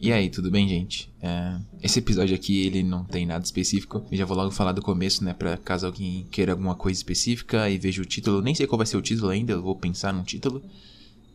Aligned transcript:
e 0.00 0.12
aí, 0.12 0.28
tudo 0.28 0.50
bem, 0.50 0.68
gente? 0.68 1.12
É, 1.20 1.56
esse 1.82 1.98
episódio 1.98 2.34
aqui, 2.34 2.66
ele 2.66 2.82
não 2.82 3.04
tem 3.04 3.26
nada 3.26 3.44
específico. 3.44 4.04
Eu 4.10 4.18
já 4.18 4.24
vou 4.24 4.36
logo 4.36 4.50
falar 4.50 4.72
do 4.72 4.82
começo, 4.82 5.24
né? 5.24 5.32
Pra 5.32 5.56
caso 5.56 5.86
alguém 5.86 6.26
queira 6.30 6.52
alguma 6.52 6.74
coisa 6.74 6.98
específica 6.98 7.68
e 7.68 7.78
veja 7.78 8.02
o 8.02 8.04
título. 8.04 8.42
Nem 8.42 8.54
sei 8.54 8.66
qual 8.66 8.76
vai 8.76 8.86
ser 8.86 8.96
o 8.96 9.02
título 9.02 9.30
ainda, 9.30 9.52
eu 9.52 9.62
vou 9.62 9.76
pensar 9.76 10.12
num 10.12 10.22
título. 10.22 10.62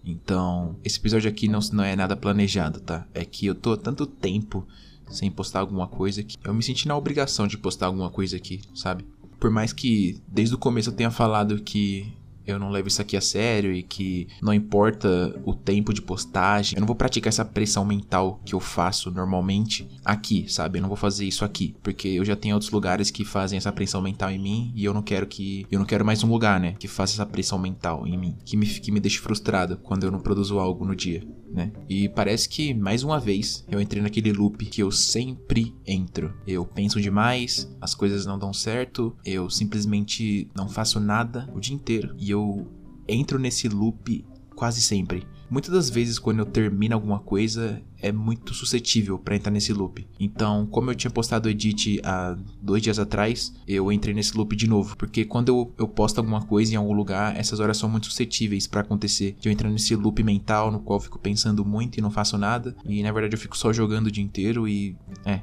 Então, 0.05 0.75
esse 0.83 0.97
episódio 0.97 1.29
aqui 1.29 1.47
não, 1.47 1.59
não 1.73 1.83
é 1.83 1.95
nada 1.95 2.15
planejado, 2.15 2.79
tá? 2.79 3.05
É 3.13 3.25
que 3.25 3.45
eu 3.45 3.55
tô 3.55 3.73
há 3.73 3.77
tanto 3.77 4.05
tempo 4.05 4.65
sem 5.09 5.29
postar 5.29 5.59
alguma 5.59 5.87
coisa 5.87 6.23
que 6.23 6.37
eu 6.43 6.53
me 6.53 6.63
senti 6.63 6.87
na 6.87 6.95
obrigação 6.95 7.47
de 7.47 7.57
postar 7.57 7.87
alguma 7.87 8.09
coisa 8.09 8.37
aqui, 8.37 8.61
sabe? 8.73 9.05
Por 9.39 9.49
mais 9.49 9.73
que 9.73 10.21
desde 10.27 10.55
o 10.55 10.57
começo 10.57 10.89
eu 10.89 10.93
tenha 10.93 11.11
falado 11.11 11.61
que 11.61 12.11
eu 12.47 12.57
não 12.57 12.69
levo 12.69 12.87
isso 12.87 13.01
aqui 13.01 13.17
a 13.17 13.21
sério 13.21 13.73
e 13.73 13.83
que 13.83 14.27
não 14.41 14.53
importa 14.53 15.39
o 15.45 15.53
tempo 15.53 15.93
de 15.93 16.01
postagem, 16.01 16.77
eu 16.77 16.79
não 16.79 16.87
vou 16.87 16.95
praticar 16.95 17.29
essa 17.29 17.45
pressão 17.45 17.85
mental 17.85 18.41
que 18.45 18.55
eu 18.55 18.59
faço 18.59 19.11
normalmente 19.11 19.87
aqui, 20.03 20.45
sabe? 20.47 20.79
Eu 20.79 20.81
não 20.81 20.89
vou 20.89 20.97
fazer 20.97 21.25
isso 21.25 21.43
aqui, 21.43 21.75
porque 21.83 22.07
eu 22.07 22.23
já 22.23 22.35
tenho 22.35 22.55
outros 22.55 22.71
lugares 22.71 23.11
que 23.11 23.25
fazem 23.25 23.57
essa 23.57 23.71
pressão 23.71 24.01
mental 24.01 24.31
em 24.31 24.39
mim 24.39 24.71
e 24.75 24.85
eu 24.85 24.93
não 24.93 25.01
quero 25.01 25.27
que 25.27 25.65
eu 25.69 25.79
não 25.79 25.85
quero 25.85 26.05
mais 26.05 26.23
um 26.23 26.29
lugar, 26.29 26.59
né, 26.59 26.75
que 26.79 26.87
faça 26.87 27.13
essa 27.15 27.25
pressão 27.25 27.59
mental 27.59 28.07
em 28.07 28.17
mim, 28.17 28.35
que 28.45 28.55
me 28.55 28.65
que 28.67 28.91
me 28.91 28.99
deixe 28.99 29.19
frustrado 29.19 29.77
quando 29.77 30.03
eu 30.03 30.11
não 30.11 30.19
produzo 30.19 30.59
algo 30.59 30.85
no 30.85 30.95
dia, 30.95 31.23
né? 31.51 31.71
E 31.89 32.09
parece 32.09 32.47
que 32.47 32.73
mais 32.73 33.03
uma 33.03 33.19
vez 33.19 33.65
eu 33.69 33.81
entrei 33.81 34.01
naquele 34.01 34.31
loop 34.31 34.65
que 34.65 34.81
eu 34.81 34.91
sempre 34.91 35.75
entro. 35.85 36.33
Eu 36.45 36.65
penso 36.65 37.01
demais, 37.01 37.69
as 37.81 37.95
coisas 37.95 38.25
não 38.25 38.37
dão 38.37 38.53
certo, 38.53 39.15
eu 39.25 39.49
simplesmente 39.49 40.49
não 40.55 40.67
faço 40.67 40.99
nada 40.99 41.49
o 41.55 41.59
dia 41.59 41.75
inteiro 41.75 42.15
e 42.17 42.29
eu 42.29 42.67
entro 43.07 43.39
nesse 43.39 43.67
loop 43.67 44.25
quase 44.55 44.81
sempre. 44.81 45.25
Muitas 45.49 45.71
das 45.71 45.89
vezes, 45.89 46.19
quando 46.19 46.39
eu 46.39 46.45
termino 46.45 46.93
alguma 46.93 47.19
coisa, 47.19 47.81
é 48.01 48.11
muito 48.11 48.53
suscetível 48.53 49.17
para 49.17 49.35
entrar 49.35 49.51
nesse 49.51 49.71
loop. 49.71 50.05
Então, 50.19 50.65
como 50.67 50.91
eu 50.91 50.95
tinha 50.95 51.09
postado 51.09 51.47
o 51.47 51.51
edit 51.51 52.01
há 52.03 52.37
dois 52.61 52.83
dias 52.83 52.99
atrás, 52.99 53.53
eu 53.65 53.89
entrei 53.91 54.13
nesse 54.13 54.35
loop 54.35 54.55
de 54.55 54.67
novo. 54.67 54.97
Porque 54.97 55.23
quando 55.23 55.49
eu, 55.49 55.73
eu 55.77 55.87
posto 55.87 56.17
alguma 56.17 56.41
coisa 56.41 56.73
em 56.73 56.75
algum 56.75 56.93
lugar, 56.93 57.37
essas 57.37 57.61
horas 57.61 57.77
são 57.77 57.89
muito 57.89 58.07
suscetíveis 58.07 58.67
para 58.67 58.81
acontecer. 58.81 59.37
De 59.39 59.47
eu 59.47 59.53
entrar 59.53 59.69
nesse 59.69 59.95
loop 59.95 60.21
mental 60.21 60.69
no 60.69 60.79
qual 60.79 60.99
eu 60.99 61.03
fico 61.03 61.17
pensando 61.17 61.63
muito 61.63 61.97
e 61.97 62.01
não 62.01 62.11
faço 62.11 62.37
nada. 62.37 62.75
E 62.85 63.01
na 63.01 63.11
verdade 63.11 63.35
eu 63.35 63.39
fico 63.39 63.57
só 63.57 63.71
jogando 63.71 64.07
o 64.07 64.11
dia 64.11 64.23
inteiro 64.23 64.67
e. 64.67 64.97
É 65.25 65.41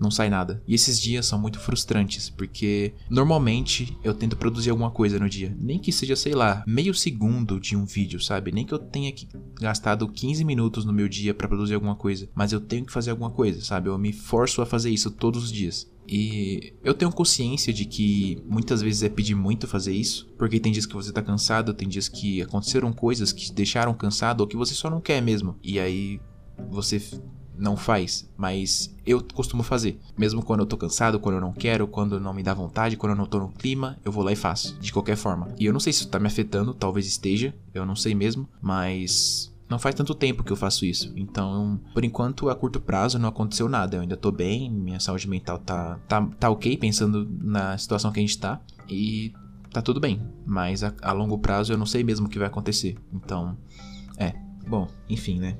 não 0.00 0.10
sai 0.10 0.28
nada. 0.28 0.62
E 0.66 0.74
esses 0.74 1.00
dias 1.00 1.26
são 1.26 1.38
muito 1.38 1.58
frustrantes, 1.58 2.30
porque 2.30 2.94
normalmente 3.10 3.96
eu 4.02 4.14
tento 4.14 4.36
produzir 4.36 4.70
alguma 4.70 4.90
coisa 4.90 5.18
no 5.18 5.28
dia. 5.28 5.56
Nem 5.58 5.78
que 5.78 5.92
seja, 5.92 6.16
sei 6.16 6.34
lá, 6.34 6.62
meio 6.66 6.94
segundo 6.94 7.60
de 7.60 7.76
um 7.76 7.84
vídeo, 7.84 8.20
sabe? 8.20 8.52
Nem 8.52 8.64
que 8.64 8.74
eu 8.74 8.78
tenha 8.78 9.12
que 9.12 9.28
gastado 9.60 10.08
15 10.08 10.44
minutos 10.44 10.84
no 10.84 10.92
meu 10.92 11.08
dia 11.08 11.34
para 11.34 11.48
produzir 11.48 11.74
alguma 11.74 11.96
coisa. 11.96 12.28
Mas 12.34 12.52
eu 12.52 12.60
tenho 12.60 12.84
que 12.84 12.92
fazer 12.92 13.10
alguma 13.10 13.30
coisa, 13.30 13.60
sabe? 13.60 13.88
Eu 13.88 13.98
me 13.98 14.12
forço 14.12 14.62
a 14.62 14.66
fazer 14.66 14.90
isso 14.90 15.10
todos 15.10 15.44
os 15.44 15.52
dias. 15.52 15.90
E 16.08 16.72
eu 16.84 16.94
tenho 16.94 17.10
consciência 17.10 17.72
de 17.72 17.84
que 17.84 18.40
muitas 18.46 18.80
vezes 18.80 19.02
é 19.02 19.08
pedir 19.08 19.34
muito 19.34 19.66
fazer 19.66 19.92
isso, 19.92 20.32
porque 20.38 20.60
tem 20.60 20.70
dias 20.70 20.86
que 20.86 20.94
você 20.94 21.12
tá 21.12 21.20
cansado, 21.20 21.74
tem 21.74 21.88
dias 21.88 22.08
que 22.08 22.40
aconteceram 22.40 22.92
coisas 22.92 23.32
que 23.32 23.46
te 23.46 23.52
deixaram 23.52 23.92
cansado 23.92 24.40
ou 24.40 24.46
que 24.46 24.56
você 24.56 24.72
só 24.72 24.88
não 24.88 25.00
quer 25.00 25.20
mesmo. 25.20 25.56
E 25.62 25.80
aí 25.80 26.20
você 26.70 27.02
não 27.58 27.76
faz, 27.76 28.28
mas 28.36 28.94
eu 29.06 29.22
costumo 29.34 29.62
fazer. 29.62 29.98
Mesmo 30.16 30.42
quando 30.42 30.60
eu 30.60 30.66
tô 30.66 30.76
cansado, 30.76 31.18
quando 31.18 31.36
eu 31.36 31.40
não 31.40 31.52
quero, 31.52 31.86
quando 31.86 32.20
não 32.20 32.34
me 32.34 32.42
dá 32.42 32.54
vontade, 32.54 32.96
quando 32.96 33.12
eu 33.12 33.16
não 33.16 33.26
tô 33.26 33.38
no 33.38 33.48
clima, 33.48 33.98
eu 34.04 34.12
vou 34.12 34.24
lá 34.24 34.32
e 34.32 34.36
faço, 34.36 34.78
de 34.78 34.92
qualquer 34.92 35.16
forma. 35.16 35.48
E 35.58 35.66
eu 35.66 35.72
não 35.72 35.80
sei 35.80 35.92
se 35.92 36.00
isso 36.00 36.08
tá 36.08 36.18
me 36.18 36.26
afetando, 36.26 36.74
talvez 36.74 37.06
esteja, 37.06 37.54
eu 37.72 37.86
não 37.86 37.96
sei 37.96 38.14
mesmo, 38.14 38.48
mas 38.60 39.52
não 39.68 39.78
faz 39.78 39.94
tanto 39.94 40.14
tempo 40.14 40.44
que 40.44 40.52
eu 40.52 40.56
faço 40.56 40.84
isso. 40.84 41.12
Então, 41.16 41.80
por 41.92 42.04
enquanto, 42.04 42.48
a 42.48 42.54
curto 42.54 42.80
prazo 42.80 43.18
não 43.18 43.28
aconteceu 43.28 43.68
nada. 43.68 43.96
Eu 43.96 44.02
ainda 44.02 44.16
tô 44.16 44.30
bem, 44.30 44.70
minha 44.70 45.00
saúde 45.00 45.28
mental 45.28 45.58
tá, 45.58 45.98
tá, 46.06 46.22
tá 46.38 46.50
ok, 46.50 46.76
pensando 46.76 47.28
na 47.40 47.76
situação 47.76 48.12
que 48.12 48.20
a 48.20 48.22
gente 48.22 48.38
tá. 48.38 48.60
E 48.88 49.32
tá 49.72 49.82
tudo 49.82 49.98
bem. 49.98 50.22
Mas 50.46 50.84
a, 50.84 50.94
a 51.02 51.12
longo 51.12 51.38
prazo 51.38 51.72
eu 51.72 51.78
não 51.78 51.86
sei 51.86 52.04
mesmo 52.04 52.26
o 52.26 52.30
que 52.30 52.38
vai 52.38 52.46
acontecer. 52.46 52.96
Então, 53.12 53.56
é. 54.16 54.34
Bom, 54.68 54.88
enfim, 55.08 55.38
né? 55.38 55.56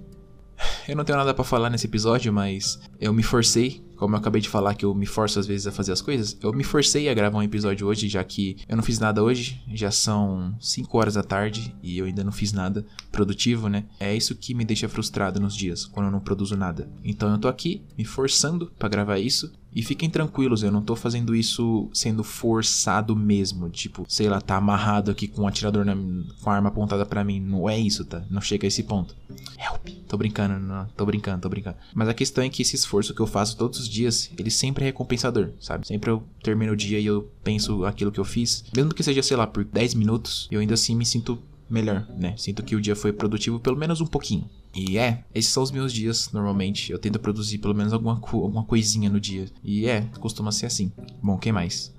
Eu 0.88 0.96
não 0.96 1.04
tenho 1.04 1.18
nada 1.18 1.34
para 1.34 1.44
falar 1.44 1.70
nesse 1.70 1.86
episódio, 1.86 2.32
mas 2.32 2.78
eu 3.00 3.12
me 3.12 3.22
forcei 3.22 3.84
como 3.96 4.14
eu 4.14 4.18
acabei 4.18 4.40
de 4.40 4.48
falar 4.48 4.74
que 4.74 4.84
eu 4.84 4.94
me 4.94 5.06
forço 5.06 5.40
às 5.40 5.46
vezes 5.46 5.66
a 5.66 5.72
fazer 5.72 5.92
as 5.92 6.00
coisas, 6.00 6.36
eu 6.42 6.52
me 6.52 6.62
forcei 6.62 7.08
a 7.08 7.14
gravar 7.14 7.38
um 7.38 7.42
episódio 7.42 7.86
hoje, 7.86 8.08
já 8.08 8.22
que 8.22 8.58
eu 8.68 8.76
não 8.76 8.82
fiz 8.82 8.98
nada 8.98 9.22
hoje, 9.22 9.60
já 9.72 9.90
são 9.90 10.54
5 10.60 10.98
horas 10.98 11.14
da 11.14 11.22
tarde 11.22 11.74
e 11.82 11.98
eu 11.98 12.04
ainda 12.04 12.22
não 12.22 12.32
fiz 12.32 12.52
nada 12.52 12.86
produtivo, 13.10 13.68
né? 13.68 13.86
É 13.98 14.14
isso 14.14 14.34
que 14.34 14.54
me 14.54 14.64
deixa 14.64 14.88
frustrado 14.88 15.40
nos 15.40 15.56
dias, 15.56 15.86
quando 15.86 16.06
eu 16.06 16.12
não 16.12 16.20
produzo 16.20 16.56
nada. 16.56 16.88
Então 17.02 17.30
eu 17.32 17.38
tô 17.38 17.48
aqui 17.48 17.82
me 17.96 18.04
forçando 18.04 18.70
para 18.78 18.88
gravar 18.88 19.18
isso 19.18 19.50
e 19.76 19.82
fiquem 19.82 20.08
tranquilos, 20.08 20.62
eu 20.62 20.72
não 20.72 20.80
tô 20.80 20.96
fazendo 20.96 21.36
isso 21.36 21.90
sendo 21.92 22.24
forçado 22.24 23.14
mesmo. 23.14 23.68
Tipo, 23.68 24.06
sei 24.08 24.26
lá, 24.26 24.40
tá 24.40 24.56
amarrado 24.56 25.10
aqui 25.10 25.28
com 25.28 25.42
um 25.42 25.46
atirador 25.46 25.84
na, 25.84 25.94
com 25.94 26.48
a 26.48 26.54
arma 26.54 26.70
apontada 26.70 27.04
para 27.04 27.22
mim. 27.22 27.38
Não 27.38 27.68
é 27.68 27.78
isso, 27.78 28.02
tá? 28.06 28.24
Não 28.30 28.40
chega 28.40 28.66
a 28.66 28.68
esse 28.68 28.82
ponto. 28.82 29.14
Help! 29.58 29.86
Tô 30.08 30.16
brincando, 30.16 30.58
não, 30.58 30.86
tô 30.96 31.04
brincando, 31.04 31.42
tô 31.42 31.50
brincando. 31.50 31.76
Mas 31.94 32.08
a 32.08 32.14
questão 32.14 32.42
é 32.42 32.48
que 32.48 32.62
esse 32.62 32.74
esforço 32.74 33.12
que 33.12 33.20
eu 33.20 33.26
faço 33.26 33.54
todos 33.58 33.78
os 33.80 33.88
dias, 33.88 34.30
ele 34.38 34.50
sempre 34.50 34.84
é 34.84 34.86
recompensador, 34.86 35.50
sabe? 35.60 35.86
Sempre 35.86 36.10
eu 36.10 36.22
termino 36.42 36.72
o 36.72 36.76
dia 36.76 36.98
e 36.98 37.04
eu 37.04 37.30
penso 37.44 37.84
aquilo 37.84 38.10
que 38.10 38.20
eu 38.20 38.24
fiz. 38.24 38.64
Mesmo 38.74 38.94
que 38.94 39.02
seja, 39.02 39.22
sei 39.22 39.36
lá, 39.36 39.46
por 39.46 39.62
10 39.62 39.92
minutos, 39.92 40.48
eu 40.50 40.60
ainda 40.60 40.72
assim 40.72 40.96
me 40.96 41.04
sinto 41.04 41.38
melhor, 41.68 42.06
né? 42.16 42.34
Sinto 42.36 42.62
que 42.62 42.76
o 42.76 42.80
dia 42.80 42.94
foi 42.94 43.12
produtivo 43.12 43.58
pelo 43.60 43.76
menos 43.76 44.00
um 44.00 44.06
pouquinho. 44.06 44.48
E 44.74 44.98
é, 44.98 45.24
esses 45.34 45.50
são 45.50 45.62
os 45.62 45.70
meus 45.70 45.92
dias 45.92 46.30
normalmente. 46.32 46.92
Eu 46.92 46.98
tento 46.98 47.18
produzir 47.18 47.58
pelo 47.58 47.74
menos 47.74 47.92
alguma, 47.92 48.20
alguma 48.20 48.64
coisinha 48.64 49.08
no 49.08 49.18
dia. 49.18 49.46
E 49.64 49.86
é, 49.86 50.02
costuma 50.20 50.52
ser 50.52 50.66
assim. 50.66 50.92
Bom, 51.22 51.38
quem 51.38 51.52
mais? 51.52 51.94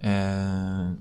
É... 0.00 0.92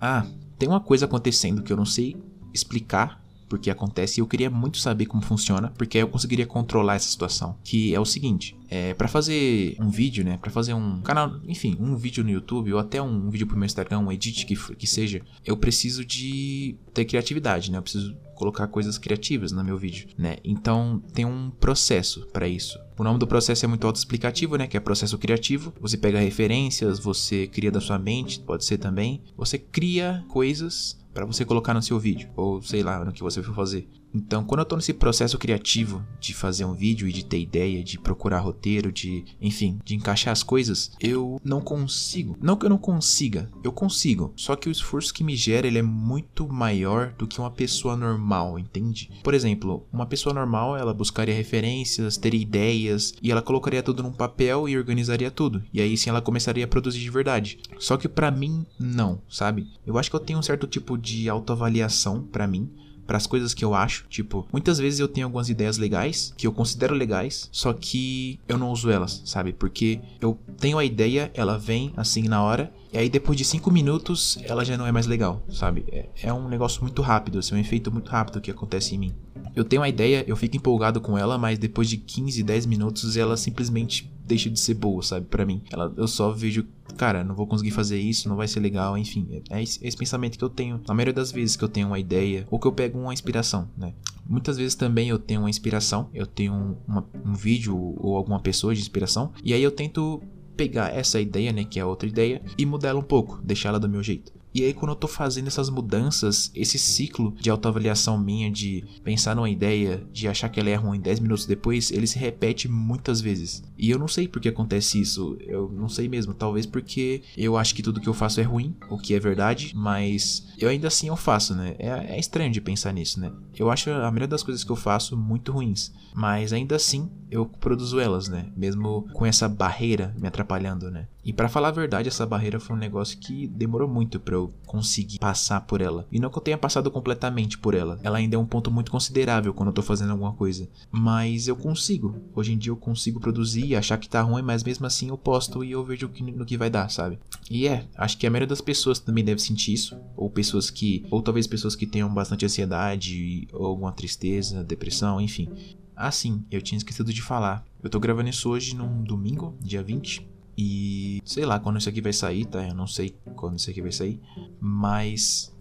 Ah, 0.00 0.26
tem 0.58 0.68
uma 0.68 0.80
coisa 0.80 1.06
acontecendo 1.06 1.62
que 1.62 1.72
eu 1.72 1.76
não 1.76 1.84
sei 1.84 2.16
explicar 2.54 3.22
porque 3.48 3.70
acontece 3.70 4.20
e 4.20 4.22
eu 4.22 4.26
queria 4.26 4.50
muito 4.50 4.78
saber 4.78 5.06
como 5.06 5.22
funciona, 5.22 5.72
porque 5.76 5.98
aí 5.98 6.04
eu 6.04 6.08
conseguiria 6.08 6.46
controlar 6.46 6.96
essa 6.96 7.08
situação. 7.08 7.56
Que 7.64 7.94
é 7.94 8.00
o 8.00 8.04
seguinte: 8.04 8.56
é, 8.68 8.94
para 8.94 9.08
fazer 9.08 9.76
um 9.80 9.88
vídeo, 9.88 10.24
né? 10.24 10.36
Para 10.36 10.50
fazer 10.50 10.74
um 10.74 11.00
canal, 11.00 11.40
enfim, 11.46 11.76
um 11.80 11.96
vídeo 11.96 12.22
no 12.22 12.30
YouTube 12.30 12.72
ou 12.72 12.78
até 12.78 13.00
um 13.00 13.30
vídeo 13.30 13.46
pro 13.46 13.56
meu 13.56 13.66
Instagram, 13.66 14.00
um 14.00 14.12
edit 14.12 14.46
que, 14.46 14.56
que 14.74 14.86
seja, 14.86 15.22
eu 15.44 15.56
preciso 15.56 16.04
de 16.04 16.76
ter 16.92 17.04
criatividade, 17.04 17.70
né? 17.70 17.78
Eu 17.78 17.82
preciso 17.82 18.14
colocar 18.34 18.68
coisas 18.68 18.98
criativas 18.98 19.50
no 19.50 19.64
meu 19.64 19.76
vídeo, 19.76 20.08
né? 20.16 20.36
Então 20.44 21.02
tem 21.12 21.24
um 21.24 21.50
processo 21.50 22.26
para 22.32 22.46
isso. 22.46 22.78
O 22.98 23.04
nome 23.04 23.20
do 23.20 23.28
processo 23.28 23.64
é 23.64 23.68
muito 23.68 23.86
autoexplicativo, 23.86 24.56
né? 24.56 24.66
Que 24.66 24.76
é 24.76 24.80
processo 24.80 25.16
criativo. 25.16 25.72
Você 25.80 25.96
pega 25.96 26.18
referências, 26.18 26.98
você 26.98 27.46
cria 27.46 27.70
da 27.70 27.80
sua 27.80 27.96
mente, 27.96 28.40
pode 28.40 28.64
ser 28.64 28.78
também. 28.78 29.22
Você 29.36 29.56
cria 29.56 30.24
coisas 30.28 30.98
para 31.14 31.24
você 31.24 31.44
colocar 31.44 31.74
no 31.74 31.82
seu 31.82 31.98
vídeo, 31.98 32.28
ou 32.36 32.60
sei 32.60 32.82
lá, 32.82 33.04
no 33.04 33.12
que 33.12 33.22
você 33.22 33.42
for 33.42 33.54
fazer. 33.54 33.88
Então, 34.14 34.44
quando 34.44 34.60
eu 34.60 34.64
tô 34.64 34.76
nesse 34.76 34.94
processo 34.94 35.38
criativo 35.38 36.02
de 36.18 36.32
fazer 36.32 36.64
um 36.64 36.72
vídeo 36.72 37.08
e 37.08 37.12
de 37.12 37.24
ter 37.24 37.40
ideia, 37.40 37.82
de 37.82 37.98
procurar 37.98 38.40
roteiro, 38.40 38.90
de, 38.90 39.24
enfim, 39.40 39.78
de 39.84 39.94
encaixar 39.94 40.32
as 40.32 40.42
coisas, 40.42 40.92
eu 41.00 41.40
não 41.44 41.60
consigo. 41.60 42.36
Não 42.40 42.56
que 42.56 42.64
eu 42.64 42.70
não 42.70 42.78
consiga, 42.78 43.50
eu 43.62 43.72
consigo. 43.72 44.32
Só 44.36 44.56
que 44.56 44.68
o 44.68 44.72
esforço 44.72 45.12
que 45.12 45.24
me 45.24 45.36
gera, 45.36 45.66
ele 45.66 45.78
é 45.78 45.82
muito 45.82 46.48
maior 46.48 47.12
do 47.18 47.26
que 47.26 47.38
uma 47.38 47.50
pessoa 47.50 47.96
normal, 47.96 48.58
entende? 48.58 49.10
Por 49.22 49.34
exemplo, 49.34 49.86
uma 49.92 50.06
pessoa 50.06 50.34
normal, 50.34 50.76
ela 50.76 50.94
buscaria 50.94 51.34
referências, 51.34 52.16
teria 52.16 52.40
ideias 52.40 52.87
e 53.22 53.30
ela 53.30 53.42
colocaria 53.42 53.82
tudo 53.82 54.02
num 54.02 54.12
papel 54.12 54.68
e 54.68 54.76
organizaria 54.76 55.30
tudo. 55.30 55.62
E 55.72 55.80
aí 55.80 55.96
sim 55.96 56.10
ela 56.10 56.22
começaria 56.22 56.64
a 56.64 56.68
produzir 56.68 57.00
de 57.00 57.10
verdade. 57.10 57.58
Só 57.78 57.96
que 57.96 58.08
para 58.08 58.30
mim 58.30 58.66
não, 58.78 59.20
sabe? 59.28 59.66
Eu 59.86 59.98
acho 59.98 60.10
que 60.10 60.16
eu 60.16 60.20
tenho 60.20 60.38
um 60.38 60.42
certo 60.42 60.66
tipo 60.66 60.96
de 60.96 61.28
autoavaliação 61.28 62.22
para 62.22 62.46
mim 62.46 62.70
para 63.08 63.16
as 63.16 63.26
coisas 63.26 63.54
que 63.54 63.64
eu 63.64 63.74
acho. 63.74 64.04
Tipo, 64.10 64.46
muitas 64.52 64.78
vezes 64.78 65.00
eu 65.00 65.08
tenho 65.08 65.26
algumas 65.26 65.48
ideias 65.48 65.78
legais, 65.78 66.34
que 66.36 66.46
eu 66.46 66.52
considero 66.52 66.94
legais, 66.94 67.48
só 67.50 67.72
que 67.72 68.38
eu 68.46 68.58
não 68.58 68.70
uso 68.70 68.90
elas, 68.90 69.22
sabe? 69.24 69.54
Porque 69.54 69.98
eu 70.20 70.38
tenho 70.60 70.76
a 70.76 70.84
ideia, 70.84 71.30
ela 71.32 71.58
vem 71.58 71.90
assim 71.96 72.24
na 72.24 72.42
hora, 72.42 72.70
e 72.92 72.98
aí 72.98 73.08
depois 73.08 73.38
de 73.38 73.46
5 73.46 73.70
minutos 73.70 74.38
ela 74.42 74.62
já 74.62 74.76
não 74.76 74.86
é 74.86 74.92
mais 74.92 75.06
legal, 75.06 75.42
sabe? 75.48 75.86
É, 75.90 76.08
é 76.22 76.32
um 76.34 76.48
negócio 76.48 76.82
muito 76.82 77.00
rápido, 77.00 77.38
assim, 77.38 77.54
um 77.54 77.58
efeito 77.58 77.90
muito 77.90 78.10
rápido 78.10 78.42
que 78.42 78.50
acontece 78.50 78.94
em 78.94 78.98
mim. 78.98 79.14
Eu 79.58 79.64
tenho 79.64 79.82
a 79.82 79.88
ideia, 79.88 80.24
eu 80.28 80.36
fico 80.36 80.56
empolgado 80.56 81.00
com 81.00 81.18
ela, 81.18 81.36
mas 81.36 81.58
depois 81.58 81.88
de 81.88 81.96
15, 81.96 82.44
10 82.44 82.64
minutos 82.66 83.16
ela 83.16 83.36
simplesmente 83.36 84.08
deixa 84.24 84.48
de 84.48 84.60
ser 84.60 84.74
boa, 84.74 85.02
sabe? 85.02 85.26
para 85.26 85.44
mim. 85.44 85.62
Ela, 85.68 85.92
eu 85.96 86.06
só 86.06 86.30
vejo, 86.30 86.64
cara, 86.96 87.24
não 87.24 87.34
vou 87.34 87.44
conseguir 87.44 87.72
fazer 87.72 87.98
isso, 87.98 88.28
não 88.28 88.36
vai 88.36 88.46
ser 88.46 88.60
legal, 88.60 88.96
enfim. 88.96 89.42
É 89.50 89.60
esse, 89.60 89.84
esse, 89.84 89.96
pensamento 89.96 90.38
que 90.38 90.44
eu 90.44 90.48
tenho 90.48 90.80
na 90.86 90.94
maioria 90.94 91.12
das 91.12 91.32
vezes 91.32 91.56
que 91.56 91.64
eu 91.64 91.68
tenho 91.68 91.88
uma 91.88 91.98
ideia 91.98 92.46
ou 92.48 92.60
que 92.60 92.68
eu 92.68 92.72
pego 92.72 93.00
uma 93.00 93.12
inspiração, 93.12 93.68
né? 93.76 93.94
Muitas 94.24 94.56
vezes 94.56 94.76
também 94.76 95.08
eu 95.08 95.18
tenho 95.18 95.40
uma 95.40 95.50
inspiração, 95.50 96.08
eu 96.14 96.26
tenho 96.26 96.76
uma, 96.86 97.04
um 97.24 97.34
vídeo 97.34 97.76
ou 97.98 98.16
alguma 98.16 98.38
pessoa 98.38 98.72
de 98.72 98.80
inspiração, 98.80 99.32
e 99.42 99.52
aí 99.52 99.62
eu 99.62 99.72
tento 99.72 100.22
pegar 100.56 100.94
essa 100.94 101.20
ideia, 101.20 101.52
né, 101.52 101.64
que 101.64 101.80
é 101.80 101.84
outra 101.84 102.08
ideia, 102.08 102.42
e 102.56 102.64
mudar 102.64 102.90
ela 102.90 102.98
um 103.00 103.02
pouco, 103.02 103.40
deixar 103.42 103.70
ela 103.70 103.80
do 103.80 103.88
meu 103.88 104.02
jeito. 104.02 104.32
E 104.58 104.64
aí, 104.64 104.74
quando 104.74 104.90
eu 104.90 104.96
tô 104.96 105.06
fazendo 105.06 105.46
essas 105.46 105.70
mudanças, 105.70 106.50
esse 106.52 106.80
ciclo 106.80 107.32
de 107.40 107.48
autoavaliação 107.48 108.18
minha, 108.18 108.50
de 108.50 108.84
pensar 109.04 109.36
numa 109.36 109.48
ideia, 109.48 110.04
de 110.12 110.26
achar 110.26 110.48
que 110.48 110.58
ela 110.58 110.68
é 110.68 110.74
ruim 110.74 110.98
10 110.98 111.20
minutos 111.20 111.46
depois, 111.46 111.92
ele 111.92 112.08
se 112.08 112.18
repete 112.18 112.66
muitas 112.68 113.20
vezes. 113.20 113.62
E 113.78 113.88
eu 113.88 114.00
não 114.00 114.08
sei 114.08 114.26
por 114.26 114.42
que 114.42 114.48
acontece 114.48 115.00
isso. 115.00 115.36
Eu 115.40 115.70
não 115.70 115.88
sei 115.88 116.08
mesmo. 116.08 116.34
Talvez 116.34 116.66
porque 116.66 117.22
eu 117.36 117.56
acho 117.56 117.72
que 117.72 117.84
tudo 117.84 118.00
que 118.00 118.08
eu 118.08 118.14
faço 118.14 118.40
é 118.40 118.42
ruim, 118.42 118.74
o 118.90 118.98
que 118.98 119.14
é 119.14 119.20
verdade, 119.20 119.72
mas 119.76 120.48
eu 120.58 120.68
ainda 120.68 120.88
assim 120.88 121.06
eu 121.06 121.16
faço, 121.16 121.54
né? 121.54 121.76
É, 121.78 122.16
é 122.16 122.18
estranho 122.18 122.50
de 122.50 122.60
pensar 122.60 122.92
nisso, 122.92 123.20
né? 123.20 123.30
Eu 123.56 123.70
acho 123.70 123.90
a 123.90 124.10
maioria 124.10 124.26
das 124.26 124.42
coisas 124.42 124.64
que 124.64 124.72
eu 124.72 124.76
faço 124.76 125.16
muito 125.16 125.52
ruins, 125.52 125.92
mas 126.12 126.52
ainda 126.52 126.74
assim 126.74 127.08
eu 127.30 127.46
produzo 127.46 128.00
elas, 128.00 128.28
né? 128.28 128.50
Mesmo 128.56 129.08
com 129.12 129.24
essa 129.24 129.48
barreira 129.48 130.14
me 130.18 130.26
atrapalhando, 130.26 130.90
né? 130.90 131.06
E 131.28 131.32
para 131.34 131.46
falar 131.46 131.68
a 131.68 131.72
verdade, 131.72 132.08
essa 132.08 132.24
barreira 132.24 132.58
foi 132.58 132.74
um 132.74 132.78
negócio 132.78 133.18
que 133.18 133.46
demorou 133.48 133.86
muito 133.86 134.18
para 134.18 134.34
eu 134.34 134.50
conseguir 134.64 135.18
passar 135.18 135.60
por 135.60 135.82
ela. 135.82 136.06
E 136.10 136.18
não 136.18 136.30
que 136.30 136.38
eu 136.38 136.42
tenha 136.42 136.56
passado 136.56 136.90
completamente 136.90 137.58
por 137.58 137.74
ela. 137.74 138.00
Ela 138.02 138.16
ainda 138.16 138.36
é 138.36 138.38
um 138.38 138.46
ponto 138.46 138.70
muito 138.70 138.90
considerável 138.90 139.52
quando 139.52 139.68
eu 139.68 139.74
tô 139.74 139.82
fazendo 139.82 140.12
alguma 140.12 140.32
coisa. 140.32 140.66
Mas 140.90 141.46
eu 141.46 141.54
consigo. 141.54 142.16
Hoje 142.34 142.54
em 142.54 142.56
dia 142.56 142.72
eu 142.72 142.78
consigo 142.78 143.20
produzir 143.20 143.66
e 143.66 143.76
achar 143.76 143.98
que 143.98 144.08
tá 144.08 144.22
ruim, 144.22 144.40
mas 144.40 144.64
mesmo 144.64 144.86
assim 144.86 145.10
eu 145.10 145.18
posto 145.18 145.62
e 145.62 145.72
eu 145.72 145.84
vejo 145.84 146.10
no 146.34 146.46
que 146.46 146.56
vai 146.56 146.70
dar, 146.70 146.88
sabe? 146.88 147.18
E 147.50 147.68
é, 147.68 147.86
acho 147.94 148.16
que 148.16 148.26
a 148.26 148.30
maioria 148.30 148.46
das 148.48 148.62
pessoas 148.62 148.98
também 148.98 149.22
deve 149.22 149.42
sentir 149.42 149.74
isso. 149.74 150.00
Ou 150.16 150.30
pessoas 150.30 150.70
que. 150.70 151.04
Ou 151.10 151.20
talvez 151.20 151.46
pessoas 151.46 151.76
que 151.76 151.86
tenham 151.86 152.08
bastante 152.08 152.46
ansiedade, 152.46 153.46
ou 153.52 153.66
alguma 153.66 153.92
tristeza, 153.92 154.64
depressão, 154.64 155.20
enfim. 155.20 155.50
Ah, 155.94 156.10
sim, 156.10 156.42
eu 156.50 156.62
tinha 156.62 156.78
esquecido 156.78 157.12
de 157.12 157.20
falar. 157.20 157.66
Eu 157.82 157.90
tô 157.90 158.00
gravando 158.00 158.30
isso 158.30 158.48
hoje 158.48 158.74
num 158.74 159.02
domingo, 159.02 159.54
dia 159.60 159.82
20. 159.82 160.37
E 160.60 161.22
sei 161.24 161.46
lá 161.46 161.60
quando 161.60 161.78
isso 161.78 161.88
aqui 161.88 162.00
vai 162.00 162.12
sair, 162.12 162.44
tá? 162.44 162.66
Eu 162.66 162.74
não 162.74 162.88
sei 162.88 163.14
quando 163.36 163.56
isso 163.56 163.70
aqui 163.70 163.80
vai 163.80 163.92
sair. 163.92 164.20
Mas 164.60 165.54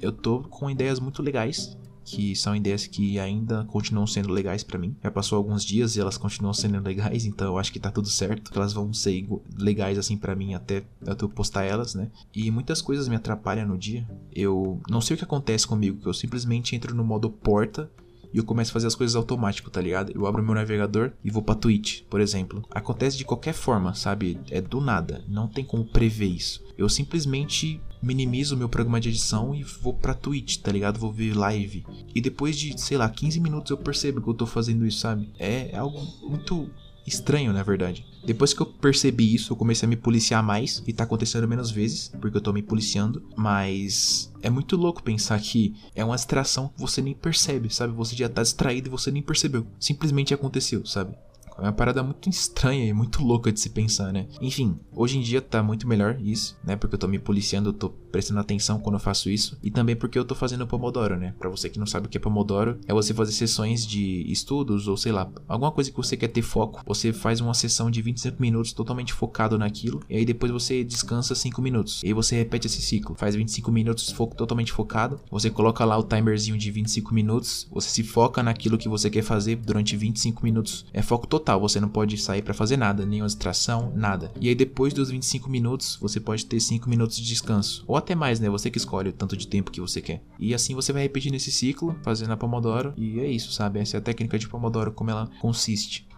eu 0.00 0.12
tô 0.12 0.38
com 0.42 0.70
ideias 0.70 1.00
muito 1.00 1.20
legais. 1.20 1.76
Que 2.08 2.36
são 2.36 2.54
ideias 2.54 2.86
que 2.86 3.18
ainda 3.18 3.64
continuam 3.64 4.06
sendo 4.06 4.32
legais 4.32 4.62
para 4.62 4.78
mim. 4.78 4.94
Já 5.02 5.10
passou 5.10 5.36
alguns 5.36 5.64
dias 5.64 5.96
e 5.96 6.00
elas 6.00 6.16
continuam 6.16 6.54
sendo 6.54 6.80
legais, 6.80 7.24
então 7.24 7.48
eu 7.48 7.58
acho 7.58 7.72
que 7.72 7.80
tá 7.80 7.90
tudo 7.90 8.06
certo. 8.06 8.52
Elas 8.54 8.72
vão 8.72 8.92
ser 8.92 9.26
legais 9.58 9.98
assim 9.98 10.16
para 10.16 10.36
mim 10.36 10.54
até 10.54 10.84
eu 11.04 11.28
postar 11.28 11.64
elas, 11.64 11.96
né? 11.96 12.08
E 12.32 12.48
muitas 12.48 12.80
coisas 12.80 13.08
me 13.08 13.16
atrapalham 13.16 13.66
no 13.66 13.76
dia. 13.76 14.08
Eu 14.32 14.80
não 14.88 15.00
sei 15.00 15.14
o 15.14 15.18
que 15.18 15.24
acontece 15.24 15.66
comigo, 15.66 15.98
que 15.98 16.06
eu 16.06 16.14
simplesmente 16.14 16.76
entro 16.76 16.94
no 16.94 17.02
modo 17.02 17.28
porta 17.28 17.90
e 18.32 18.38
eu 18.38 18.44
começo 18.44 18.70
a 18.70 18.74
fazer 18.74 18.86
as 18.86 18.94
coisas 18.94 19.16
automático, 19.16 19.70
tá 19.70 19.80
ligado? 19.80 20.12
Eu 20.14 20.26
abro 20.26 20.42
meu 20.42 20.54
navegador 20.54 21.12
e 21.24 21.30
vou 21.30 21.42
pra 21.42 21.54
Twitch, 21.54 22.02
por 22.08 22.20
exemplo. 22.20 22.64
Acontece 22.70 23.16
de 23.16 23.24
qualquer 23.24 23.54
forma, 23.54 23.94
sabe? 23.94 24.38
É 24.50 24.60
do 24.60 24.80
nada. 24.80 25.24
Não 25.28 25.48
tem 25.48 25.64
como 25.64 25.84
prever 25.84 26.26
isso. 26.26 26.64
Eu 26.76 26.88
simplesmente 26.88 27.80
minimizo 28.02 28.54
o 28.54 28.58
meu 28.58 28.68
programa 28.68 29.00
de 29.00 29.08
edição 29.08 29.54
e 29.54 29.62
vou 29.62 29.94
pra 29.94 30.14
Twitch, 30.14 30.58
tá 30.58 30.70
ligado? 30.70 30.98
Vou 30.98 31.12
ver 31.12 31.36
live. 31.36 31.84
E 32.14 32.20
depois 32.20 32.56
de, 32.56 32.80
sei 32.80 32.96
lá, 32.96 33.08
15 33.08 33.40
minutos 33.40 33.70
eu 33.70 33.78
percebo 33.78 34.20
que 34.20 34.28
eu 34.28 34.34
tô 34.34 34.46
fazendo 34.46 34.86
isso, 34.86 35.00
sabe? 35.00 35.30
É, 35.38 35.70
é 35.72 35.76
algo 35.76 36.00
muito 36.22 36.70
estranho, 37.06 37.52
na 37.52 37.62
verdade. 37.62 38.04
Depois 38.24 38.52
que 38.52 38.60
eu 38.60 38.66
percebi 38.66 39.34
isso, 39.34 39.52
eu 39.52 39.56
comecei 39.56 39.86
a 39.86 39.88
me 39.90 39.96
policiar 39.96 40.42
mais 40.42 40.82
e 40.86 40.92
tá 40.92 41.04
acontecendo 41.04 41.46
menos 41.46 41.70
vezes, 41.70 42.10
porque 42.20 42.36
eu 42.36 42.40
tô 42.40 42.52
me 42.52 42.62
policiando, 42.62 43.22
mas 43.36 44.32
é 44.42 44.50
muito 44.50 44.76
louco 44.76 45.02
pensar 45.02 45.38
que 45.40 45.74
é 45.94 46.04
uma 46.04 46.16
distração 46.16 46.68
que 46.68 46.80
você 46.80 47.00
nem 47.00 47.14
percebe, 47.14 47.72
sabe? 47.72 47.94
Você 47.94 48.16
já 48.16 48.28
tá 48.28 48.42
distraído 48.42 48.88
e 48.88 48.90
você 48.90 49.10
nem 49.10 49.22
percebeu. 49.22 49.66
Simplesmente 49.78 50.34
aconteceu, 50.34 50.84
sabe? 50.84 51.16
É 51.58 51.62
uma 51.62 51.72
parada 51.72 52.02
muito 52.02 52.28
estranha 52.28 52.84
e 52.84 52.92
muito 52.92 53.22
louca 53.22 53.50
de 53.50 53.60
se 53.60 53.70
pensar, 53.70 54.12
né? 54.12 54.26
Enfim, 54.40 54.78
hoje 54.94 55.18
em 55.18 55.22
dia 55.22 55.40
tá 55.40 55.62
muito 55.62 55.88
melhor 55.88 56.18
isso, 56.20 56.58
né? 56.62 56.76
Porque 56.76 56.94
eu 56.94 56.98
tô 56.98 57.08
me 57.08 57.18
policiando, 57.18 57.70
eu 57.70 57.72
tô 57.72 57.90
prestando 57.90 58.40
atenção 58.40 58.78
quando 58.78 58.96
eu 58.96 59.00
faço 59.00 59.30
isso. 59.30 59.58
E 59.62 59.70
também 59.70 59.96
porque 59.96 60.18
eu 60.18 60.24
tô 60.24 60.34
fazendo 60.34 60.66
Pomodoro, 60.66 61.16
né? 61.16 61.34
Pra 61.38 61.48
você 61.48 61.68
que 61.68 61.78
não 61.78 61.86
sabe 61.86 62.06
o 62.06 62.10
que 62.10 62.18
é 62.18 62.20
Pomodoro, 62.20 62.78
é 62.86 62.92
você 62.92 63.14
fazer 63.14 63.32
sessões 63.32 63.86
de 63.86 64.30
estudos 64.30 64.88
ou 64.88 64.96
sei 64.96 65.12
lá, 65.12 65.30
alguma 65.48 65.72
coisa 65.72 65.90
que 65.90 65.96
você 65.96 66.16
quer 66.16 66.28
ter 66.28 66.42
foco. 66.42 66.82
Você 66.86 67.12
faz 67.12 67.40
uma 67.40 67.54
sessão 67.54 67.90
de 67.90 68.02
25 68.02 68.40
minutos 68.40 68.72
totalmente 68.72 69.12
focado 69.12 69.58
naquilo. 69.58 70.02
E 70.08 70.16
aí 70.16 70.24
depois 70.24 70.52
você 70.52 70.84
descansa 70.84 71.34
5 71.34 71.60
minutos. 71.62 72.02
E 72.02 72.08
aí 72.08 72.12
você 72.12 72.36
repete 72.36 72.66
esse 72.66 72.82
ciclo. 72.82 73.14
Faz 73.16 73.34
25 73.34 73.72
minutos 73.72 74.10
foco, 74.10 74.36
totalmente 74.36 74.72
focado. 74.72 75.20
Você 75.30 75.50
coloca 75.50 75.84
lá 75.84 75.96
o 75.96 76.02
timerzinho 76.02 76.58
de 76.58 76.70
25 76.70 77.14
minutos. 77.14 77.66
Você 77.72 77.88
se 77.88 78.02
foca 78.02 78.42
naquilo 78.42 78.78
que 78.78 78.88
você 78.88 79.08
quer 79.08 79.22
fazer 79.22 79.56
durante 79.56 79.96
25 79.96 80.44
minutos. 80.44 80.84
É 80.92 81.02
foco 81.02 81.26
total 81.26 81.45
total, 81.46 81.60
você 81.60 81.78
não 81.78 81.88
pode 81.88 82.18
sair 82.18 82.42
para 82.42 82.52
fazer 82.52 82.76
nada, 82.76 83.06
nenhuma 83.06 83.28
distração, 83.28 83.92
nada. 83.94 84.32
E 84.40 84.48
aí 84.48 84.54
depois 84.54 84.92
dos 84.92 85.10
25 85.10 85.48
minutos, 85.48 85.96
você 86.00 86.18
pode 86.18 86.44
ter 86.44 86.58
5 86.58 86.90
minutos 86.90 87.16
de 87.16 87.24
descanso, 87.24 87.84
ou 87.86 87.96
até 87.96 88.16
mais, 88.16 88.40
né? 88.40 88.50
Você 88.50 88.68
que 88.68 88.78
escolhe 88.78 89.10
o 89.10 89.12
tanto 89.12 89.36
de 89.36 89.46
tempo 89.46 89.70
que 89.70 89.80
você 89.80 90.00
quer. 90.00 90.24
E 90.40 90.52
assim 90.52 90.74
você 90.74 90.92
vai 90.92 91.02
repetindo 91.02 91.34
esse 91.34 91.52
ciclo, 91.52 91.96
fazendo 92.02 92.32
a 92.32 92.36
Pomodoro, 92.36 92.92
e 92.96 93.20
é 93.20 93.28
isso, 93.28 93.52
sabe? 93.52 93.78
Essa 93.78 93.96
é 93.96 93.98
a 93.98 94.02
técnica 94.02 94.36
de 94.36 94.48
Pomodoro, 94.48 94.92
como 94.92 95.10
ela 95.10 95.30
consiste. 95.40 96.08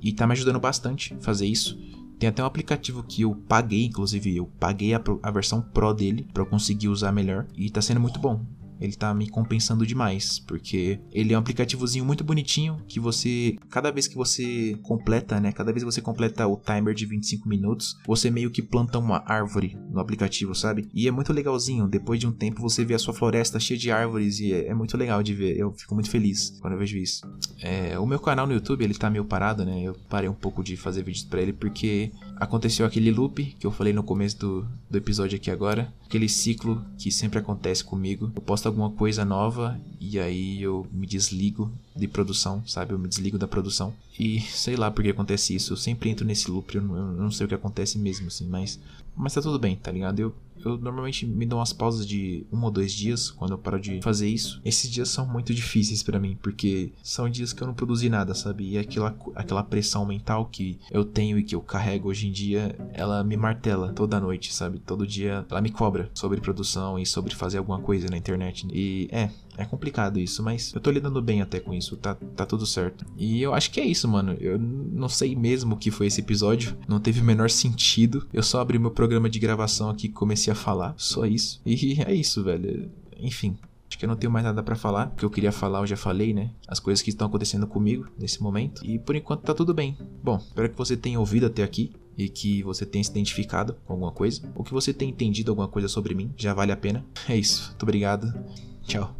E 0.00 0.10
tá 0.12 0.26
me 0.26 0.32
ajudando 0.32 0.58
bastante 0.58 1.14
fazer 1.20 1.46
isso. 1.46 1.78
Tem 2.18 2.28
até 2.28 2.42
um 2.42 2.46
aplicativo 2.46 3.02
que 3.02 3.22
eu 3.22 3.34
paguei, 3.46 3.84
inclusive 3.84 4.36
eu 4.36 4.46
paguei 4.58 4.94
a, 4.94 5.02
a 5.22 5.30
versão 5.30 5.60
Pro 5.60 5.92
dele 5.92 6.26
para 6.32 6.42
eu 6.42 6.46
conseguir 6.46 6.88
usar 6.88 7.12
melhor 7.12 7.46
e 7.56 7.70
tá 7.70 7.82
sendo 7.82 8.00
muito 8.00 8.18
bom 8.18 8.44
ele 8.80 8.94
tá 8.94 9.12
me 9.14 9.28
compensando 9.28 9.86
demais, 9.86 10.38
porque 10.38 11.00
ele 11.12 11.32
é 11.32 11.36
um 11.36 11.40
aplicativozinho 11.40 12.04
muito 12.04 12.24
bonitinho 12.24 12.82
que 12.86 13.00
você, 13.00 13.56
cada 13.70 13.90
vez 13.90 14.06
que 14.06 14.14
você 14.14 14.78
completa, 14.82 15.40
né, 15.40 15.52
cada 15.52 15.72
vez 15.72 15.82
que 15.82 15.90
você 15.90 16.00
completa 16.00 16.46
o 16.46 16.56
timer 16.56 16.94
de 16.94 17.06
25 17.06 17.48
minutos, 17.48 17.96
você 18.06 18.30
meio 18.30 18.50
que 18.50 18.62
planta 18.62 18.98
uma 18.98 19.22
árvore 19.26 19.76
no 19.90 20.00
aplicativo, 20.00 20.54
sabe? 20.54 20.88
E 20.94 21.08
é 21.08 21.10
muito 21.10 21.32
legalzinho, 21.32 21.88
depois 21.88 22.20
de 22.20 22.26
um 22.26 22.32
tempo 22.32 22.60
você 22.60 22.84
vê 22.84 22.94
a 22.94 22.98
sua 22.98 23.14
floresta 23.14 23.60
cheia 23.60 23.78
de 23.78 23.90
árvores 23.90 24.40
e 24.40 24.52
é, 24.52 24.68
é 24.68 24.74
muito 24.74 24.96
legal 24.96 25.22
de 25.22 25.34
ver, 25.34 25.56
eu 25.56 25.72
fico 25.72 25.94
muito 25.94 26.10
feliz 26.10 26.58
quando 26.60 26.74
eu 26.74 26.78
vejo 26.78 26.96
isso. 26.96 27.22
É, 27.60 27.98
o 27.98 28.06
meu 28.06 28.18
canal 28.18 28.46
no 28.46 28.52
YouTube, 28.52 28.84
ele 28.84 28.94
tá 28.94 29.10
meio 29.10 29.24
parado, 29.24 29.64
né, 29.64 29.82
eu 29.82 29.94
parei 30.08 30.28
um 30.28 30.34
pouco 30.34 30.62
de 30.62 30.76
fazer 30.76 31.02
vídeos 31.02 31.24
para 31.24 31.42
ele 31.42 31.52
porque 31.52 32.12
aconteceu 32.36 32.86
aquele 32.86 33.10
loop 33.10 33.44
que 33.58 33.66
eu 33.66 33.70
falei 33.70 33.92
no 33.92 34.02
começo 34.02 34.38
do, 34.38 34.68
do 34.88 34.98
episódio 34.98 35.36
aqui 35.36 35.50
agora, 35.50 35.92
aquele 36.04 36.28
ciclo 36.28 36.84
que 36.96 37.10
sempre 37.10 37.38
acontece 37.38 37.84
comigo. 37.84 38.32
Eu 38.34 38.42
posto 38.42 38.67
alguma 38.68 38.90
coisa 38.90 39.24
nova 39.24 39.78
e 40.00 40.18
aí 40.18 40.62
eu 40.62 40.86
me 40.92 41.06
desligo 41.06 41.70
de 41.94 42.06
produção, 42.06 42.62
sabe? 42.66 42.92
Eu 42.92 42.98
me 42.98 43.08
desligo 43.08 43.38
da 43.38 43.48
produção. 43.48 43.92
E 44.18 44.40
sei 44.40 44.76
lá 44.76 44.90
por 44.90 45.02
que 45.02 45.10
acontece 45.10 45.54
isso. 45.54 45.72
Eu 45.72 45.76
sempre 45.76 46.10
entro 46.10 46.26
nesse 46.26 46.50
loop, 46.50 46.74
eu 46.74 46.82
não, 46.82 46.96
eu 46.96 47.22
não 47.22 47.30
sei 47.30 47.46
o 47.46 47.48
que 47.48 47.54
acontece 47.54 47.98
mesmo, 47.98 48.28
assim, 48.28 48.46
mas. 48.48 48.78
Mas 49.16 49.34
tá 49.34 49.42
tudo 49.42 49.58
bem, 49.58 49.74
tá 49.74 49.90
ligado? 49.90 50.20
Eu, 50.20 50.34
eu 50.64 50.76
normalmente 50.76 51.26
me 51.26 51.46
dou 51.46 51.58
umas 51.58 51.72
pausas 51.72 52.06
de 52.06 52.46
um 52.52 52.62
ou 52.62 52.70
dois 52.70 52.92
dias 52.92 53.30
quando 53.30 53.52
eu 53.52 53.58
paro 53.58 53.80
de 53.80 54.00
fazer 54.02 54.28
isso. 54.28 54.60
Esses 54.64 54.90
dias 54.90 55.08
são 55.08 55.26
muito 55.26 55.54
difíceis 55.54 56.02
para 56.02 56.18
mim, 56.18 56.36
porque 56.42 56.92
são 57.02 57.28
dias 57.28 57.52
que 57.52 57.62
eu 57.62 57.66
não 57.66 57.74
produzi 57.74 58.08
nada, 58.08 58.34
sabe? 58.34 58.70
E 58.70 58.78
aquela, 58.78 59.16
aquela 59.34 59.62
pressão 59.62 60.04
mental 60.06 60.46
que 60.46 60.78
eu 60.90 61.04
tenho 61.04 61.38
e 61.38 61.42
que 61.42 61.54
eu 61.54 61.60
carrego 61.60 62.08
hoje 62.08 62.28
em 62.28 62.32
dia, 62.32 62.76
ela 62.92 63.22
me 63.24 63.36
martela 63.36 63.92
toda 63.92 64.20
noite, 64.20 64.52
sabe? 64.52 64.78
Todo 64.78 65.06
dia 65.06 65.46
ela 65.50 65.60
me 65.60 65.70
cobra 65.70 66.10
sobre 66.14 66.40
produção 66.40 66.98
e 66.98 67.06
sobre 67.06 67.34
fazer 67.34 67.58
alguma 67.58 67.80
coisa 67.80 68.08
na 68.08 68.16
internet. 68.16 68.66
E 68.72 69.08
é, 69.10 69.30
é 69.56 69.64
complicado 69.64 70.18
isso, 70.18 70.42
mas 70.42 70.72
eu 70.74 70.80
tô 70.80 70.90
lidando 70.90 71.20
bem 71.20 71.42
até 71.42 71.60
com 71.60 71.74
isso, 71.74 71.96
tá, 71.96 72.14
tá 72.14 72.46
tudo 72.46 72.64
certo. 72.66 73.04
E 73.16 73.42
eu 73.42 73.54
acho 73.54 73.70
que 73.70 73.80
é 73.80 73.84
isso, 73.84 74.06
mano. 74.08 74.36
Eu 74.40 74.58
não 74.58 75.08
sei 75.08 75.34
mesmo 75.34 75.74
o 75.74 75.78
que 75.78 75.90
foi 75.90 76.06
esse 76.06 76.20
episódio, 76.20 76.76
não 76.86 77.00
teve 77.00 77.20
o 77.20 77.24
menor 77.24 77.50
sentido. 77.50 78.26
Eu 78.32 78.42
só 78.42 78.60
abri 78.60 78.78
meu 78.78 78.90
programa 78.90 79.28
de 79.28 79.38
gravação 79.38 79.90
aqui 79.90 80.06
e 80.06 80.10
comecei 80.48 80.52
a 80.52 80.54
falar, 80.54 80.94
só 80.96 81.26
isso. 81.26 81.60
E 81.64 82.00
é 82.02 82.14
isso, 82.14 82.42
velho. 82.42 82.90
Enfim, 83.18 83.58
Acho 83.88 83.98
que 83.98 84.04
eu 84.04 84.08
não 84.08 84.16
tenho 84.16 84.30
mais 84.30 84.44
nada 84.44 84.62
para 84.62 84.76
falar. 84.76 85.06
O 85.06 85.16
que 85.16 85.24
eu 85.24 85.30
queria 85.30 85.50
falar 85.50 85.80
eu 85.80 85.86
já 85.86 85.96
falei, 85.96 86.34
né? 86.34 86.50
As 86.66 86.78
coisas 86.78 87.00
que 87.00 87.08
estão 87.08 87.26
acontecendo 87.26 87.66
comigo 87.66 88.06
nesse 88.18 88.42
momento. 88.42 88.84
E 88.84 88.98
por 88.98 89.16
enquanto 89.16 89.40
tá 89.40 89.54
tudo 89.54 89.72
bem. 89.72 89.96
Bom, 90.22 90.36
espero 90.36 90.68
que 90.68 90.76
você 90.76 90.94
tenha 90.94 91.18
ouvido 91.18 91.46
até 91.46 91.62
aqui 91.62 91.94
e 92.14 92.28
que 92.28 92.62
você 92.62 92.84
tenha 92.84 93.02
se 93.02 93.10
identificado 93.10 93.78
com 93.86 93.94
alguma 93.94 94.12
coisa. 94.12 94.42
Ou 94.54 94.62
que 94.62 94.74
você 94.74 94.92
tenha 94.92 95.10
entendido 95.10 95.50
alguma 95.50 95.68
coisa 95.68 95.88
sobre 95.88 96.14
mim. 96.14 96.30
Já 96.36 96.52
vale 96.52 96.70
a 96.70 96.76
pena. 96.76 97.02
É 97.26 97.34
isso. 97.34 97.68
Muito 97.68 97.82
obrigado. 97.84 98.30
Tchau. 98.82 99.16